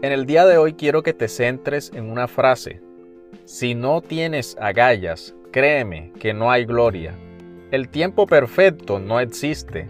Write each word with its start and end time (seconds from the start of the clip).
En 0.00 0.12
el 0.12 0.26
día 0.26 0.46
de 0.46 0.58
hoy 0.58 0.74
quiero 0.74 1.02
que 1.02 1.12
te 1.12 1.26
centres 1.26 1.90
en 1.92 2.08
una 2.08 2.28
frase. 2.28 2.80
Si 3.46 3.74
no 3.74 4.00
tienes 4.00 4.56
agallas, 4.60 5.34
créeme 5.50 6.12
que 6.20 6.32
no 6.32 6.52
hay 6.52 6.66
gloria. 6.66 7.16
El 7.72 7.88
tiempo 7.88 8.28
perfecto 8.28 9.00
no 9.00 9.18
existe. 9.18 9.88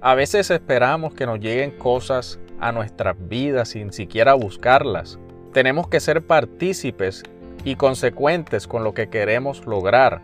A 0.00 0.14
veces 0.14 0.48
esperamos 0.52 1.14
que 1.14 1.26
nos 1.26 1.40
lleguen 1.40 1.72
cosas 1.72 2.38
a 2.60 2.70
nuestras 2.70 3.16
vidas 3.28 3.70
sin 3.70 3.92
siquiera 3.92 4.34
buscarlas. 4.34 5.18
Tenemos 5.52 5.88
que 5.88 5.98
ser 5.98 6.24
partícipes 6.24 7.24
y 7.64 7.74
consecuentes 7.74 8.68
con 8.68 8.84
lo 8.84 8.94
que 8.94 9.08
queremos 9.08 9.66
lograr. 9.66 10.22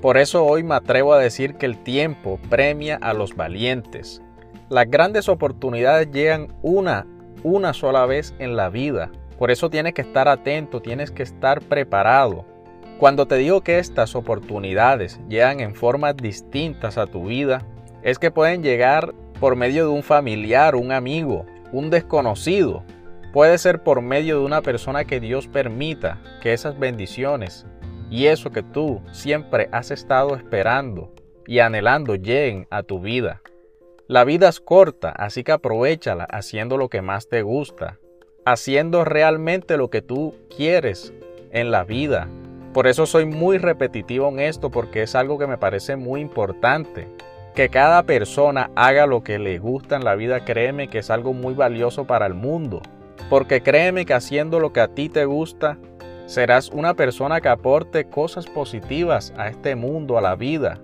Por 0.00 0.18
eso 0.18 0.46
hoy 0.46 0.62
me 0.62 0.76
atrevo 0.76 1.14
a 1.14 1.18
decir 1.18 1.54
que 1.54 1.66
el 1.66 1.82
tiempo 1.82 2.38
premia 2.48 2.94
a 3.02 3.12
los 3.12 3.34
valientes. 3.34 4.22
Las 4.68 4.88
grandes 4.88 5.28
oportunidades 5.28 6.12
llegan 6.12 6.54
una 6.62 7.08
una 7.42 7.72
sola 7.72 8.06
vez 8.06 8.34
en 8.38 8.56
la 8.56 8.68
vida. 8.68 9.10
Por 9.38 9.50
eso 9.50 9.70
tienes 9.70 9.94
que 9.94 10.02
estar 10.02 10.28
atento, 10.28 10.80
tienes 10.80 11.10
que 11.10 11.22
estar 11.22 11.60
preparado. 11.60 12.44
Cuando 12.98 13.26
te 13.26 13.36
digo 13.36 13.62
que 13.62 13.78
estas 13.78 14.14
oportunidades 14.14 15.20
llegan 15.28 15.60
en 15.60 15.74
formas 15.74 16.16
distintas 16.16 16.98
a 16.98 17.06
tu 17.06 17.26
vida, 17.26 17.66
es 18.02 18.18
que 18.18 18.30
pueden 18.30 18.62
llegar 18.62 19.14
por 19.40 19.56
medio 19.56 19.86
de 19.86 19.92
un 19.92 20.02
familiar, 20.02 20.76
un 20.76 20.92
amigo, 20.92 21.44
un 21.72 21.90
desconocido. 21.90 22.84
Puede 23.32 23.58
ser 23.58 23.82
por 23.82 24.02
medio 24.02 24.38
de 24.38 24.44
una 24.44 24.62
persona 24.62 25.04
que 25.04 25.18
Dios 25.18 25.48
permita 25.48 26.20
que 26.40 26.52
esas 26.52 26.78
bendiciones 26.78 27.66
y 28.10 28.26
eso 28.26 28.50
que 28.50 28.62
tú 28.62 29.00
siempre 29.10 29.68
has 29.72 29.90
estado 29.90 30.36
esperando 30.36 31.12
y 31.46 31.58
anhelando 31.58 32.14
lleguen 32.14 32.68
a 32.70 32.82
tu 32.82 33.00
vida. 33.00 33.40
La 34.08 34.24
vida 34.24 34.48
es 34.48 34.60
corta, 34.60 35.10
así 35.10 35.44
que 35.44 35.52
aprovechala 35.52 36.24
haciendo 36.24 36.76
lo 36.76 36.88
que 36.88 37.02
más 37.02 37.28
te 37.28 37.42
gusta, 37.42 38.00
haciendo 38.44 39.04
realmente 39.04 39.76
lo 39.76 39.90
que 39.90 40.02
tú 40.02 40.34
quieres 40.54 41.14
en 41.52 41.70
la 41.70 41.84
vida. 41.84 42.28
Por 42.74 42.88
eso 42.88 43.06
soy 43.06 43.26
muy 43.26 43.58
repetitivo 43.58 44.28
en 44.28 44.40
esto 44.40 44.70
porque 44.70 45.02
es 45.02 45.14
algo 45.14 45.38
que 45.38 45.46
me 45.46 45.56
parece 45.56 45.94
muy 45.94 46.20
importante. 46.20 47.06
Que 47.54 47.68
cada 47.68 48.02
persona 48.02 48.70
haga 48.74 49.06
lo 49.06 49.22
que 49.22 49.38
le 49.38 49.58
gusta 49.58 49.94
en 49.94 50.04
la 50.04 50.16
vida, 50.16 50.44
créeme 50.44 50.88
que 50.88 50.98
es 50.98 51.10
algo 51.10 51.32
muy 51.32 51.54
valioso 51.54 52.04
para 52.04 52.26
el 52.26 52.34
mundo. 52.34 52.82
Porque 53.30 53.62
créeme 53.62 54.04
que 54.04 54.14
haciendo 54.14 54.58
lo 54.58 54.72
que 54.72 54.80
a 54.80 54.88
ti 54.88 55.10
te 55.10 55.26
gusta, 55.26 55.78
serás 56.26 56.70
una 56.70 56.94
persona 56.94 57.40
que 57.40 57.48
aporte 57.48 58.06
cosas 58.06 58.46
positivas 58.46 59.32
a 59.36 59.48
este 59.48 59.76
mundo, 59.76 60.18
a 60.18 60.22
la 60.22 60.34
vida. 60.34 60.80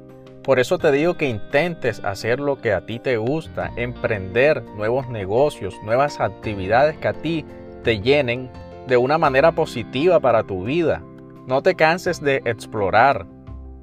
Por 0.49 0.59
eso 0.59 0.79
te 0.79 0.91
digo 0.91 1.19
que 1.19 1.29
intentes 1.29 2.03
hacer 2.03 2.41
lo 2.41 2.57
que 2.57 2.73
a 2.73 2.87
ti 2.87 2.99
te 2.99 3.19
gusta, 3.19 3.71
emprender 3.77 4.63
nuevos 4.63 5.07
negocios, 5.11 5.75
nuevas 5.83 6.21
actividades 6.21 6.97
que 6.97 7.09
a 7.09 7.13
ti 7.13 7.45
te 7.85 8.01
llenen 8.01 8.49
de 8.87 8.97
una 8.97 9.19
manera 9.19 9.53
positiva 9.53 10.21
para 10.21 10.45
tu 10.45 10.65
vida. 10.65 11.03
No 11.47 11.63
te 11.63 11.75
canses 11.75 12.23
de 12.23 12.37
explorar, 12.47 13.27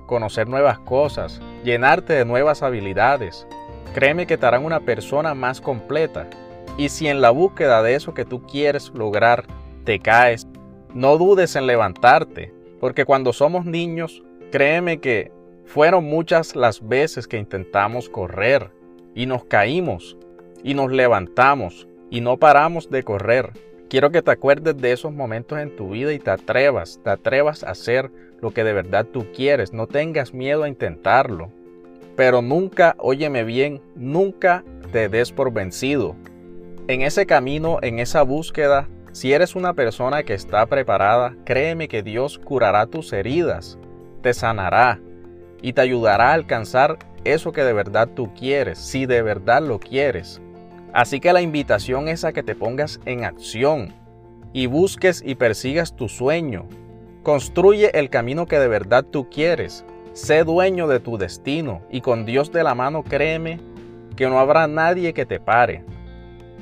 conocer 0.08 0.48
nuevas 0.48 0.80
cosas, 0.80 1.40
llenarte 1.64 2.14
de 2.14 2.26
nuevas 2.26 2.64
habilidades. 2.64 3.46
Créeme 3.94 4.26
que 4.26 4.36
te 4.36 4.48
harán 4.48 4.66
una 4.66 4.80
persona 4.80 5.36
más 5.36 5.62
completa. 5.62 6.28
Y 6.80 6.90
si 6.90 7.08
en 7.08 7.22
la 7.22 7.30
búsqueda 7.30 7.84
de 7.84 7.94
eso 7.94 8.16
que 8.16 8.26
tú 8.26 8.42
quieres 8.42 8.92
lograr 8.96 9.44
te 9.84 10.00
caes, 10.00 10.48
no 10.96 11.20
dudes 11.20 11.56
en 11.56 11.68
levantarte, 11.68 12.56
porque 12.80 13.06
cuando 13.06 13.34
somos 13.34 13.66
niños, 13.66 14.24
créeme 14.52 15.00
que 15.00 15.35
fueron 15.66 16.06
muchas 16.06 16.56
las 16.56 16.88
veces 16.88 17.28
que 17.28 17.38
intentamos 17.38 18.10
correr 18.10 18.72
y 19.14 19.26
nos 19.26 19.46
caímos 19.46 20.18
y 20.64 20.74
nos 20.74 20.92
levantamos 20.92 21.88
y 22.10 22.22
no 22.22 22.38
paramos 22.38 22.90
de 22.90 23.04
correr. 23.04 23.52
Quiero 23.90 24.10
que 24.12 24.22
te 24.22 24.32
acuerdes 24.32 24.78
de 24.78 24.92
esos 24.92 25.14
momentos 25.14 25.60
en 25.60 25.76
tu 25.76 25.90
vida 25.90 26.12
y 26.12 26.20
te 26.20 26.32
atrevas, 26.32 27.00
te 27.04 27.10
atrevas 27.10 27.64
a 27.64 27.72
hacer 27.72 28.10
lo 28.42 28.52
que 28.52 28.64
de 28.64 28.74
verdad 28.74 29.06
tú 29.06 29.28
quieres. 29.34 29.74
No 29.74 29.88
tengas 29.88 30.34
miedo 30.34 30.64
a 30.64 30.70
intentarlo. 30.70 31.52
Pero 32.16 32.42
nunca, 32.42 32.96
óyeme 32.98 33.44
bien, 33.44 33.82
nunca 33.96 34.64
te 34.92 35.10
des 35.10 35.32
por 35.32 35.52
vencido. 35.52 36.16
En 36.88 37.02
ese 37.02 37.26
camino, 37.26 37.80
en 37.82 38.00
esa 38.00 38.22
búsqueda, 38.24 38.88
si 39.12 39.34
eres 39.34 39.56
una 39.56 39.74
persona 39.74 40.24
que 40.24 40.34
está 40.34 40.66
preparada, 40.66 41.36
créeme 41.46 41.88
que 41.88 42.04
Dios 42.04 42.38
curará 42.38 42.86
tus 42.86 43.12
heridas, 43.14 43.78
te 44.22 44.34
sanará, 44.34 45.00
y 45.66 45.74
te 45.74 45.82
ayudará 45.82 46.30
a 46.30 46.34
alcanzar 46.34 47.00
eso 47.24 47.52
que 47.52 47.64
de 47.64 47.74
verdad 47.74 48.08
tú 48.14 48.32
quieres, 48.36 48.78
si 48.78 49.08
de 49.08 49.24
verdad 49.24 49.64
lo 49.64 49.80
quieres. 49.80 50.40
Así 50.94 51.20
que 51.20 51.34
la 51.34 51.42
invitación 51.42 52.08
es 52.08 52.24
a 52.24 52.34
que 52.34 52.44
te 52.44 52.54
pongas 52.54 53.00
en 53.08 53.26
acción 53.26 53.92
y 54.54 54.68
busques 54.68 55.24
y 55.26 55.34
persigas 55.34 55.96
tu 55.96 56.08
sueño. 56.08 56.68
Construye 57.24 57.98
el 57.98 58.12
camino 58.12 58.46
que 58.46 58.60
de 58.60 58.68
verdad 58.68 59.06
tú 59.06 59.28
quieres. 59.28 59.84
Sé 60.14 60.44
dueño 60.44 60.88
de 60.88 61.00
tu 61.00 61.18
destino 61.18 61.82
y 61.90 62.02
con 62.02 62.28
Dios 62.28 62.52
de 62.52 62.64
la 62.64 62.76
mano 62.76 63.02
créeme 63.02 63.60
que 64.16 64.28
no 64.28 64.38
habrá 64.38 64.68
nadie 64.68 65.16
que 65.16 65.26
te 65.26 65.40
pare. 65.40 65.84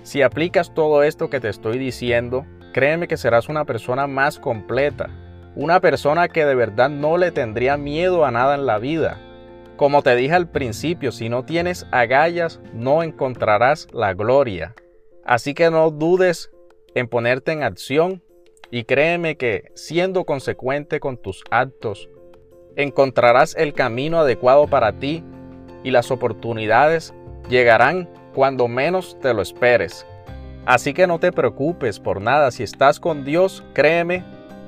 Si 0.03 0.22
aplicas 0.22 0.74
todo 0.74 1.03
esto 1.03 1.30
que 1.30 1.42
te 1.42 1.50
estoy 1.50 1.78
diciendo, 1.78 2.46
créeme 2.72 3.09
que 3.09 3.18
serás 3.18 3.50
una 3.50 3.66
persona 3.66 4.08
más 4.08 4.40
completa, 4.40 5.09
una 5.56 5.80
persona 5.80 6.28
que 6.28 6.46
de 6.46 6.56
verdad 6.56 6.90
no 6.90 7.18
le 7.18 7.31
tendría 7.31 7.78
miedo 7.78 8.25
a 8.25 8.31
nada 8.31 8.56
en 8.56 8.66
la 8.66 8.80
vida. 8.80 9.19
Como 9.75 10.02
te 10.02 10.16
dije 10.16 10.34
al 10.34 10.50
principio, 10.50 11.12
si 11.12 11.30
no 11.30 11.46
tienes 11.46 11.86
agallas, 11.91 12.59
no 12.74 13.03
encontrarás 13.03 13.88
la 13.92 14.13
gloria. 14.13 14.75
Así 15.25 15.53
que 15.53 15.69
no 15.69 15.90
dudes 15.92 16.52
en 16.96 17.08
ponerte 17.08 17.52
en 17.52 17.63
acción 17.63 18.24
y 18.72 18.84
créeme 18.84 19.36
que 19.36 19.72
siendo 19.75 20.25
consecuente 20.25 21.00
con 21.00 21.18
tus 21.18 21.44
actos, 21.52 22.09
encontrarás 22.75 23.56
el 23.56 23.74
camino 23.74 24.19
adecuado 24.19 24.68
para 24.68 24.94
ti 24.94 25.24
y 25.84 25.92
las 25.92 26.12
oportunidades 26.12 27.13
llegarán 27.50 28.09
cuando 28.34 28.68
menos 28.68 29.18
te 29.22 29.34
lo 29.34 29.42
esperes. 29.42 30.06
Así 30.66 30.94
que 30.94 31.08
no 31.08 31.19
te 31.19 31.31
preocupes 31.31 32.00
por 32.00 32.22
nada, 32.22 32.50
si 32.52 32.63
estás 32.63 33.00
con 33.00 33.25
Dios, 33.25 33.63
créeme 33.74 34.24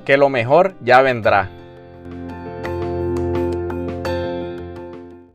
que 0.06 0.16
lo 0.16 0.30
mejor 0.30 0.76
ya 0.80 1.02
vendrá. 1.02 1.50